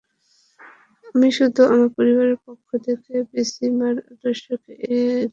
আমি 1.07 1.27
শুধু 1.37 1.61
আমার 1.65 1.89
পরিবারের 1.97 2.37
পক্ষ 2.45 2.69
থেকে 2.85 3.13
পিসিমার 3.31 3.95
আদর্শকে 4.11 4.71
এগিয়ে 4.83 5.05
নিতে 5.05 5.19
চাই। 5.19 5.29